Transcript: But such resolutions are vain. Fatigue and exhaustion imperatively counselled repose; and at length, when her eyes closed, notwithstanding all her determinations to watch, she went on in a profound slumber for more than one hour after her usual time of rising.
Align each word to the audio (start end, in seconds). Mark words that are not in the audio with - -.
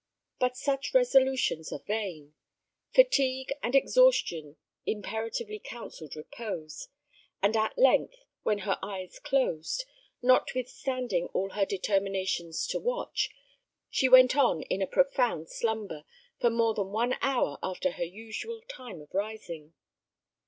But 0.39 0.57
such 0.57 0.95
resolutions 0.95 1.71
are 1.71 1.77
vain. 1.85 2.33
Fatigue 2.91 3.53
and 3.61 3.75
exhaustion 3.75 4.57
imperatively 4.83 5.59
counselled 5.59 6.15
repose; 6.15 6.87
and 7.39 7.55
at 7.55 7.77
length, 7.77 8.15
when 8.41 8.57
her 8.65 8.79
eyes 8.81 9.19
closed, 9.19 9.85
notwithstanding 10.23 11.27
all 11.33 11.51
her 11.51 11.67
determinations 11.67 12.65
to 12.69 12.79
watch, 12.79 13.29
she 13.91 14.09
went 14.09 14.35
on 14.35 14.63
in 14.63 14.81
a 14.81 14.87
profound 14.87 15.49
slumber 15.49 16.03
for 16.39 16.49
more 16.49 16.73
than 16.73 16.87
one 16.91 17.13
hour 17.21 17.59
after 17.61 17.91
her 17.91 18.03
usual 18.03 18.63
time 18.67 19.01
of 19.01 19.13
rising. 19.13 19.75